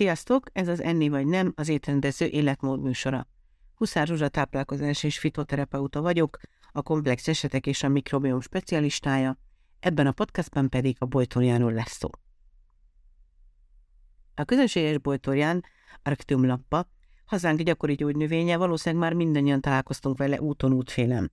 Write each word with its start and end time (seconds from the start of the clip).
Sziasztok! 0.00 0.46
Ez 0.52 0.68
az 0.68 0.82
Enni 0.82 1.08
vagy 1.08 1.26
Nem, 1.26 1.52
az 1.56 1.68
étrendező 1.68 2.26
életmód 2.26 2.82
műsora. 2.82 3.26
Huszár 3.74 4.06
Zsuzsa 4.06 4.28
táplálkozás 4.28 5.02
és 5.02 5.18
fitoterapeuta 5.18 6.00
vagyok, 6.00 6.38
a 6.72 6.82
komplex 6.82 7.28
esetek 7.28 7.66
és 7.66 7.82
a 7.82 7.88
mikrobiom 7.88 8.40
specialistája, 8.40 9.38
ebben 9.80 10.06
a 10.06 10.12
podcastban 10.12 10.68
pedig 10.68 10.96
a 10.98 11.04
bojtorjáról 11.04 11.72
lesz 11.72 11.96
szó. 11.96 12.08
A 14.34 14.44
közönséges 14.44 14.98
bojtorján, 14.98 15.64
Arctium 16.02 16.46
lappa, 16.46 16.90
hazánk 17.24 17.60
gyakori 17.60 17.94
gyógynövénye, 17.94 18.56
valószínűleg 18.56 19.04
már 19.04 19.14
mindannyian 19.14 19.60
találkoztunk 19.60 20.18
vele 20.18 20.40
úton 20.40 20.72
útfélem. 20.72 21.30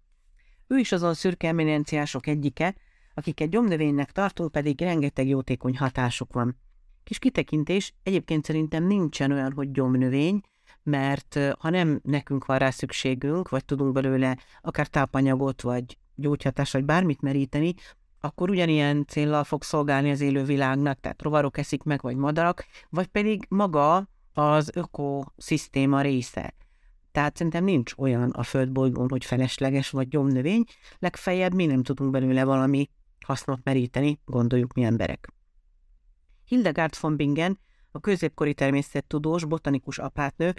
Ő 0.67 0.77
is 0.77 0.91
azon 0.91 1.13
szürke 1.13 1.47
eminenciások 1.47 2.27
egyike, 2.27 2.75
akiket 3.13 3.49
gyomnövénynek 3.49 4.11
tartó 4.11 4.47
pedig 4.47 4.81
rengeteg 4.81 5.27
jótékony 5.27 5.77
hatásuk 5.77 6.33
van. 6.33 6.65
Kis 7.07 7.19
kitekintés, 7.19 7.93
egyébként 8.03 8.45
szerintem 8.45 8.83
nincsen 8.83 9.31
olyan, 9.31 9.51
hogy 9.51 9.71
gyomnövény, 9.71 10.41
mert 10.83 11.39
ha 11.59 11.69
nem 11.69 11.99
nekünk 12.03 12.45
van 12.45 12.57
rá 12.57 12.69
szükségünk, 12.69 13.49
vagy 13.49 13.65
tudunk 13.65 13.93
belőle 13.93 14.37
akár 14.61 14.87
tápanyagot, 14.87 15.61
vagy 15.61 15.97
gyógyhatást, 16.15 16.73
vagy 16.73 16.83
bármit 16.85 17.21
meríteni, 17.21 17.73
akkor 18.19 18.49
ugyanilyen 18.49 19.05
céllal 19.05 19.43
fog 19.43 19.63
szolgálni 19.63 20.11
az 20.11 20.21
élő 20.21 20.43
világnak, 20.43 20.99
tehát 20.99 21.21
rovarok 21.21 21.57
eszik 21.57 21.83
meg, 21.83 22.01
vagy 22.01 22.15
madarak, 22.15 22.65
vagy 22.89 23.07
pedig 23.07 23.45
maga 23.49 24.09
az 24.33 24.71
ökoszisztéma 24.73 26.01
része. 26.01 26.53
Tehát 27.11 27.37
szerintem 27.37 27.63
nincs 27.63 27.93
olyan 27.97 28.29
a 28.29 28.43
földbolygón, 28.43 29.09
hogy 29.09 29.25
felesleges 29.25 29.89
vagy 29.89 30.07
gyomnövény, 30.07 30.63
legfeljebb 30.99 31.53
mi 31.53 31.65
nem 31.65 31.83
tudunk 31.83 32.11
belőle 32.11 32.43
valami 32.43 32.89
hasznot 33.25 33.59
meríteni, 33.63 34.19
gondoljuk 34.25 34.73
mi 34.73 34.83
emberek. 34.83 35.35
Hildegard 36.47 36.93
von 37.01 37.15
Bingen, 37.15 37.59
a 37.91 37.99
középkori 37.99 38.53
természettudós, 38.53 39.45
botanikus 39.45 39.97
apátnő, 39.97 40.53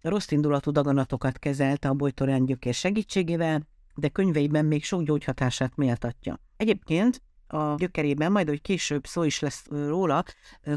rossz 0.00 0.30
indulatú 0.30 0.70
daganatokat 0.70 1.38
kezelte 1.38 1.88
a 1.88 1.94
bojtorán 1.94 2.44
gyökér 2.44 2.74
segítségével, 2.74 3.66
de 3.94 4.08
könyveiben 4.08 4.64
még 4.64 4.84
sok 4.84 5.02
gyógyhatását 5.02 5.76
méltatja. 5.76 6.40
Egyébként 6.56 7.22
a 7.46 7.74
gyökerében, 7.74 8.32
majd 8.32 8.48
hogy 8.48 8.62
később 8.62 9.06
szó 9.06 9.22
is 9.22 9.40
lesz 9.40 9.66
róla, 9.68 10.24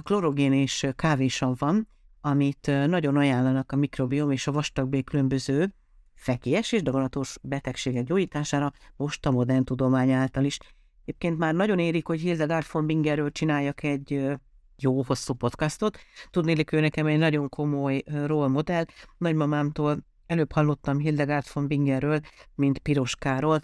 klorogén 0.04 0.54
és 0.54 0.88
kávésav 0.96 1.58
van, 1.58 1.88
amit 2.22 2.66
nagyon 2.68 3.16
ajánlanak 3.16 3.72
a 3.72 3.76
mikrobiom 3.76 4.32
és 4.32 4.48
a 4.48 4.52
vastagbé 4.52 5.02
különböző 5.02 5.74
fekélyes 6.14 6.72
és 6.72 6.82
daganatos 6.82 7.36
betegségek 7.42 8.04
gyógyítására, 8.04 8.72
most 8.96 9.26
a 9.26 9.32
modern 9.32 9.64
tudomány 9.64 10.12
által 10.12 10.44
is. 10.44 10.60
Egyébként 11.02 11.38
már 11.38 11.54
nagyon 11.54 11.80
érik, 11.80 12.08
hogy 12.08 12.20
Hildegard 12.20 12.66
von 12.72 12.86
Bingerről 12.86 13.32
csináljak 13.32 13.84
egy 13.84 14.32
jó, 14.84 15.04
hosszú 15.04 15.34
podcastot. 15.34 15.98
Tudnélik, 16.30 16.72
ő 16.72 16.80
nekem 16.80 17.06
egy 17.06 17.18
nagyon 17.18 17.50
komoly 17.50 18.04
role 18.26 18.48
modell. 18.48 18.86
Nagymamámtól 19.18 19.98
előbb 20.26 20.52
hallottam 20.52 21.00
Hildegard 21.00 21.46
von 21.54 21.68
Bingerről, 21.68 22.20
mint 22.56 22.78
Piroskáról. 22.78 23.62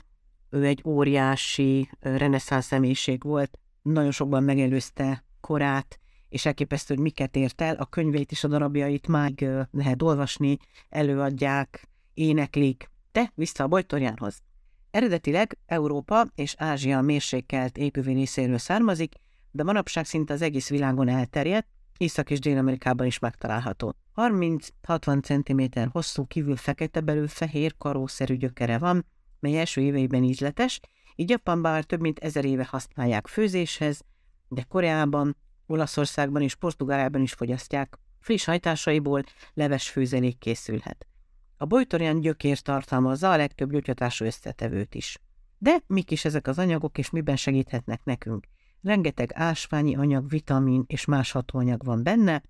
Ő 0.50 0.66
egy 0.66 0.82
óriási 0.86 1.90
reneszánsz 2.00 2.66
személyiség 2.66 3.24
volt, 3.24 3.60
nagyon 3.82 4.12
sokban 4.12 4.44
megelőzte 4.44 5.24
korát, 5.42 6.00
és 6.30 6.46
elképesztő, 6.46 6.94
hogy 6.94 7.04
miket 7.04 7.36
ért 7.36 7.62
el. 7.62 7.76
A 7.76 7.86
könyveit 7.86 8.32
és 8.32 8.44
a 8.44 8.48
darabjait 8.48 9.08
már 9.08 9.32
lehet 9.72 10.02
olvasni, 10.02 10.58
előadják, 10.90 11.88
éneklik. 12.14 12.90
De 13.12 13.32
vissza 13.36 13.64
a 13.64 13.68
bojtorjánhoz. 13.68 14.42
Eredetileg 14.92 15.58
Európa 15.66 16.26
és 16.36 16.56
Ázsia 16.58 17.02
mérsékelt 17.02 17.78
épüvi 17.78 18.14
részéről 18.14 18.58
származik, 18.58 19.14
de 19.52 19.64
manapság 19.64 20.06
szinte 20.06 20.34
az 20.34 20.42
egész 20.42 20.70
világon 20.70 21.08
elterjedt, 21.08 21.68
Észak- 21.98 22.30
és 22.30 22.40
Dél-Amerikában 22.40 23.06
is 23.06 23.20
megtalálható. 23.20 23.96
30-60 24.16 25.22
cm 25.24 25.90
hosszú, 25.92 26.26
kívül 26.26 26.56
fekete, 26.56 27.00
belül 27.00 27.28
fehér, 27.28 27.78
karószerű 27.78 28.36
gyökere 28.36 28.78
van, 28.78 29.06
mely 29.40 29.60
első 29.60 29.82
éveiben 29.82 30.24
ízletes, 30.24 30.80
így 31.16 31.30
Japánban 31.30 31.72
már 31.72 31.84
több 31.84 32.00
mint 32.00 32.20
ezer 32.20 32.46
éve 32.46 32.66
használják 32.70 33.28
főzéshez, 33.28 34.02
de 34.48 34.64
Koreában, 34.64 35.38
Olaszországban 35.66 36.42
és 36.42 36.56
Portugáliában 36.56 37.22
is 37.22 37.34
fogyasztják. 37.34 37.98
Friss 38.20 38.46
hajtásaiból 38.46 39.24
leves 39.54 39.90
főzelék 39.90 40.38
készülhet. 40.38 41.08
A 41.58 41.66
bojtorján 41.66 42.20
gyökér 42.20 42.60
tartalmazza 42.60 43.32
a 43.32 43.38
legtöbb 43.38 43.72
gyógyhatású 43.72 44.26
összetevőt 44.26 44.96
is. 44.96 45.18
De 45.58 45.78
mik 45.88 46.12
is 46.12 46.26
ezek 46.26 46.48
az 46.48 46.60
anyagok, 46.60 46.98
és 46.98 47.10
miben 47.10 47.36
segíthetnek 47.36 48.04
nekünk? 48.04 48.48
Rengeteg 48.82 49.32
ásványi 49.34 49.96
anyag, 49.96 50.30
vitamin 50.30 50.84
és 50.88 51.06
más 51.06 51.32
hatóanyag 51.32 51.84
van 51.84 52.04
benne. 52.04 52.44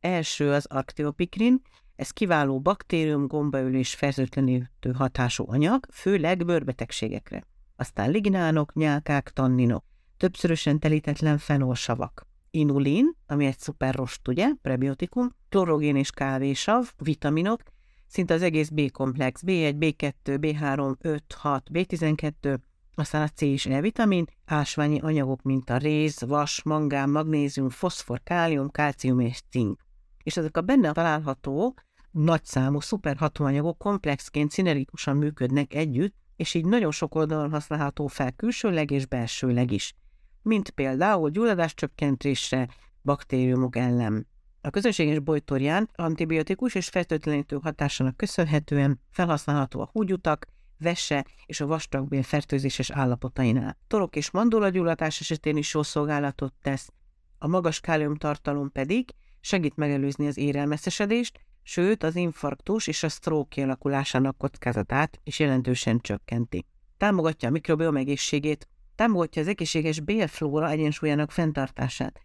Első 0.00 0.50
az 0.52 0.66
arcteopikrin, 0.66 1.62
ez 1.96 2.10
kiváló 2.10 2.60
baktérium, 2.60 3.26
gombaülés, 3.26 3.94
fertőtlenítő 3.94 4.92
hatású 4.92 5.44
anyag, 5.48 5.86
főleg 5.92 6.44
bőrbetegségekre. 6.44 7.44
Aztán 7.76 8.10
lignánok, 8.10 8.74
nyálkák, 8.74 9.30
tanninok, 9.30 9.84
többszörösen 10.16 10.78
telítetlen 10.78 11.38
fenolsavak. 11.38 12.26
Inulin, 12.50 13.16
ami 13.26 13.46
egy 13.46 13.58
szuper 13.58 13.94
rost, 13.94 14.28
ugye, 14.28 14.48
prebiotikum, 14.62 15.34
klorogén 15.48 15.96
és 15.96 16.10
kávésav, 16.10 16.92
vitaminok, 16.96 17.62
szinte 18.06 18.34
az 18.34 18.42
egész 18.42 18.68
B-komplex, 18.68 19.42
B1, 19.46 19.74
B2, 19.78 20.12
B3, 20.24 20.96
5, 21.00 21.32
6, 21.32 21.70
B12, 21.72 22.58
aztán 22.98 23.22
a 23.22 23.28
C 23.28 23.40
és 23.40 23.66
E 23.66 23.80
vitamin, 23.80 24.24
ásványi 24.44 25.00
anyagok, 25.00 25.42
mint 25.42 25.70
a 25.70 25.76
réz, 25.76 26.20
vas, 26.26 26.62
mangán, 26.62 27.10
magnézium, 27.10 27.68
foszfor, 27.68 28.20
kálium, 28.22 28.70
kálcium 28.70 29.20
és 29.20 29.40
cink. 29.50 29.80
És 30.22 30.36
ezek 30.36 30.56
a 30.56 30.60
benne 30.60 30.92
található 30.92 31.74
nagyszámú 32.10 32.80
szuperhatóanyagok 32.80 33.78
komplexként 33.78 34.50
szinergikusan 34.50 35.16
működnek 35.16 35.74
együtt, 35.74 36.14
és 36.36 36.54
így 36.54 36.64
nagyon 36.64 36.90
sok 36.90 37.14
oldalon 37.14 37.50
használható 37.50 38.06
fel 38.06 38.32
külsőleg 38.32 38.90
és 38.90 39.06
belsőleg 39.06 39.70
is, 39.70 39.94
mint 40.42 40.70
például 40.70 41.30
gyulladáscsökkentésre, 41.30 42.68
baktériumok 43.02 43.76
ellen. 43.76 44.26
A 44.60 44.70
közönséges 44.70 45.18
bojtorján 45.18 45.90
antibiotikus 45.94 46.74
és 46.74 46.88
fertőtlenítő 46.88 47.58
hatásának 47.62 48.16
köszönhetően 48.16 49.00
felhasználható 49.10 49.80
a 49.80 49.88
húgyutak, 49.92 50.46
vese 50.78 51.26
és 51.46 51.60
a 51.60 51.66
vastagbél 51.66 52.22
fertőzéses 52.22 52.90
állapotainál. 52.90 53.78
Torok 53.86 54.16
és 54.16 54.30
mandulagyulladás 54.30 55.20
esetén 55.20 55.56
is 55.56 55.74
jó 55.74 55.82
szolgálatot 55.82 56.54
tesz, 56.62 56.92
a 57.38 57.46
magas 57.46 57.80
káliumtartalom 57.80 58.72
pedig 58.72 59.14
segít 59.40 59.76
megelőzni 59.76 60.26
az 60.26 60.36
érelmeszesedést, 60.36 61.40
sőt 61.62 62.02
az 62.02 62.16
infarktus 62.16 62.86
és 62.86 63.02
a 63.02 63.08
stroke 63.08 63.48
kialakulásának 63.48 64.38
kockázatát 64.38 65.20
is 65.24 65.38
jelentősen 65.38 66.00
csökkenti. 66.00 66.66
Támogatja 66.96 67.48
a 67.48 67.52
mikrobiom 67.52 67.96
egészségét, 67.96 68.68
támogatja 68.94 69.42
az 69.42 69.48
egészséges 69.48 70.00
bélflóra 70.00 70.70
egyensúlyának 70.70 71.30
fenntartását. 71.30 72.20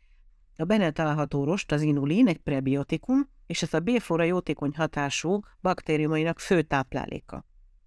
A 0.58 0.64
benne 0.64 0.92
található 0.92 1.44
rost, 1.44 1.72
az 1.72 1.82
inulin, 1.82 2.28
egy 2.28 2.38
prebiotikum, 2.38 3.30
és 3.48 3.62
ez 3.62 3.74
a 3.74 3.80
bélflóra 3.80 4.24
jótékony 4.24 4.72
hatású 4.76 5.40
baktériumainak 5.62 6.40
fő 6.40 6.62
tápláléka. 6.62 7.46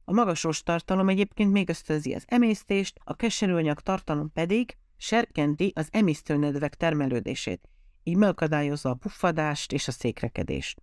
A 0.08 0.12
magas 0.12 0.62
tartalom 0.64 1.08
egyébként 1.08 1.52
még 1.52 1.68
ösztönzi 1.68 2.14
az 2.14 2.24
emésztést, 2.26 3.00
a 3.04 3.16
keserűanyag 3.16 3.80
tartalom 3.80 4.32
pedig 4.32 4.76
serkenti 4.96 5.72
az 5.74 5.88
emésztőnedvek 5.90 6.74
termelődését, 6.74 7.68
így 8.02 8.16
megakadályozza 8.16 8.90
a 8.90 8.94
puffadást 8.94 9.72
és 9.72 9.88
a 9.88 9.90
székrekedést. 9.90 10.82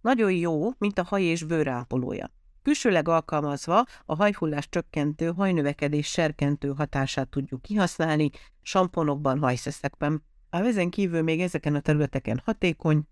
Nagyon 0.00 0.32
jó, 0.32 0.70
mint 0.78 0.98
a 0.98 1.02
haj 1.02 1.22
és 1.22 1.42
bőrápolója. 1.42 2.30
Külsőleg 2.62 3.08
alkalmazva 3.08 3.84
a 4.04 4.14
hajhullás 4.14 4.68
csökkentő, 4.68 5.32
hajnövekedés 5.32 6.06
serkentő 6.06 6.72
hatását 6.72 7.28
tudjuk 7.28 7.62
kihasználni 7.62 8.30
samponokban, 8.62 9.38
hajszeszekben. 9.38 10.24
A 10.50 10.56
ezen 10.56 10.90
kívül 10.90 11.22
még 11.22 11.40
ezeken 11.40 11.74
a 11.74 11.80
területeken 11.80 12.42
hatékony, 12.44 13.02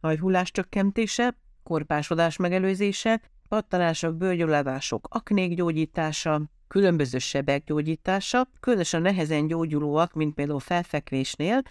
hajhullás 0.00 0.50
csökkentése, 0.50 1.36
korpásodás 1.62 2.36
megelőzése, 2.36 3.20
pattanások, 3.52 4.16
bőrgyulladások, 4.16 5.06
aknék 5.10 5.54
gyógyítása, 5.54 6.42
különböző 6.68 7.18
sebek 7.18 7.64
gyógyítása, 7.64 8.48
különösen 8.60 9.02
nehezen 9.02 9.46
gyógyulóak, 9.46 10.12
mint 10.12 10.34
például 10.34 10.60
felfekvésnél, 10.60 11.62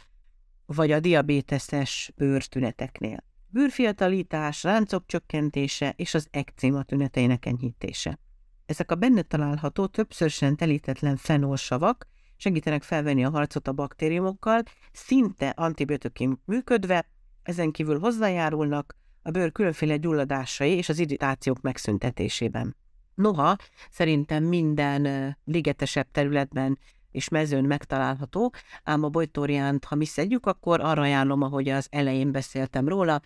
vagy 0.66 0.92
a 0.92 1.00
diabéteses 1.00 2.12
bőrtüneteknél. 2.16 3.24
Bőrfiatalítás, 3.48 4.64
ráncok 4.64 5.06
csökkentése 5.06 5.94
és 5.96 6.14
az 6.14 6.28
ekcéma 6.32 6.84
tüneteinek 6.84 7.46
enyhítése. 7.46 8.20
Ezek 8.66 8.92
a 8.92 8.96
benne 8.96 9.22
található 9.22 9.86
többszörösen 9.86 10.56
telítetlen 10.56 11.18
fenolsavak 11.18 12.08
segítenek 12.36 12.84
felvenni 12.84 13.26
a 13.26 13.30
harcot 13.30 13.68
a 13.68 13.74
baktériumokkal, 13.74 14.64
szinte 14.92 15.50
antibiotikum 15.50 16.42
működve, 16.46 17.08
ezen 17.44 17.72
kívül 17.72 18.00
hozzájárulnak 18.00 19.00
a 19.22 19.32
bőr 19.32 19.52
különféle 19.52 19.98
gyulladásai 19.98 20.72
és 20.72 20.90
az 20.90 21.00
irritációk 21.00 21.62
megszüntetésében. 21.62 22.76
Noha 23.16 23.56
szerintem 23.90 24.44
minden 24.44 25.38
ligetesebb 25.44 26.08
területben 26.12 26.80
és 27.12 27.30
mezőn 27.30 27.64
megtalálható, 27.64 28.54
ám 28.84 29.04
a 29.04 29.10
bojtóriánt, 29.10 29.86
ha 29.86 29.96
mi 29.96 30.06
szedjük, 30.06 30.46
akkor 30.46 30.80
arra 30.80 31.02
ajánlom, 31.02 31.42
ahogy 31.42 31.70
az 31.70 31.88
elején 31.90 32.32
beszéltem 32.32 32.88
róla, 32.88 33.22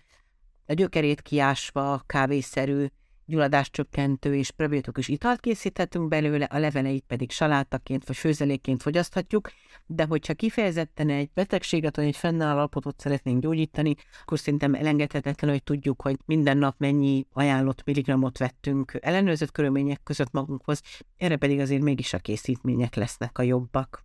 a 0.66 0.72
gyökerét 0.72 1.22
kiásva, 1.22 2.02
kávészerű, 2.06 2.86
gyulladáscsökkentő 3.26 4.34
és 4.34 4.50
probiotikus 4.50 5.08
italt 5.08 5.40
készíthetünk 5.40 6.08
belőle, 6.08 6.44
a 6.44 6.58
leveleit 6.58 7.04
pedig 7.06 7.30
salátaként 7.30 8.06
vagy 8.06 8.16
főzelékként 8.16 8.82
fogyaszthatjuk, 8.82 9.50
de 9.86 10.04
hogyha 10.04 10.34
kifejezetten 10.34 11.10
egy 11.10 11.30
betegséget 11.34 11.96
vagy 11.96 12.04
egy 12.04 12.16
fennálló 12.16 12.58
alapotot 12.58 13.00
szeretnénk 13.00 13.42
gyógyítani, 13.42 13.94
akkor 14.22 14.38
szerintem 14.38 14.74
elengedhetetlen, 14.74 15.50
hogy 15.50 15.62
tudjuk, 15.62 16.02
hogy 16.02 16.16
minden 16.24 16.58
nap 16.58 16.74
mennyi 16.78 17.26
ajánlott 17.32 17.84
milligramot 17.84 18.38
vettünk 18.38 18.98
ellenőrzött 19.00 19.52
körülmények 19.52 20.02
között 20.02 20.32
magunkhoz, 20.32 20.80
erre 21.16 21.36
pedig 21.36 21.60
azért 21.60 21.82
mégis 21.82 22.12
a 22.12 22.18
készítmények 22.18 22.94
lesznek 22.94 23.38
a 23.38 23.42
jobbak. 23.42 24.04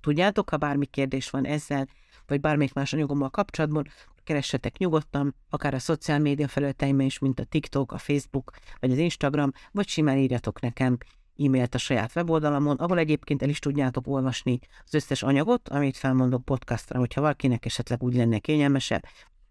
Tudjátok, 0.00 0.50
ha 0.50 0.56
bármi 0.56 0.86
kérdés 0.86 1.30
van 1.30 1.46
ezzel, 1.46 1.86
vagy 2.26 2.40
bármelyik 2.40 2.72
más 2.72 2.92
anyagommal 2.92 3.30
kapcsolatban, 3.30 3.86
keressetek 4.26 4.78
nyugodtan, 4.78 5.34
akár 5.50 5.74
a 5.74 5.78
szociál 5.78 6.18
média 6.18 6.48
felületeimben 6.48 7.06
is, 7.06 7.18
mint 7.18 7.40
a 7.40 7.44
TikTok, 7.44 7.92
a 7.92 7.98
Facebook, 7.98 8.52
vagy 8.80 8.90
az 8.90 8.98
Instagram, 8.98 9.52
vagy 9.72 9.88
simán 9.88 10.18
írjatok 10.18 10.60
nekem 10.60 10.98
e-mailt 11.38 11.74
a 11.74 11.78
saját 11.78 12.16
weboldalamon, 12.16 12.76
ahol 12.76 12.98
egyébként 12.98 13.42
el 13.42 13.48
is 13.48 13.58
tudjátok 13.58 14.06
olvasni 14.06 14.58
az 14.84 14.94
összes 14.94 15.22
anyagot, 15.22 15.68
amit 15.68 15.96
felmondok 15.96 16.44
podcastra, 16.44 16.98
hogyha 16.98 17.20
valakinek 17.20 17.64
esetleg 17.64 18.02
úgy 18.02 18.14
lenne 18.14 18.38
kényelmesebb. 18.38 19.04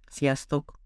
Sziasztok! 0.10 0.85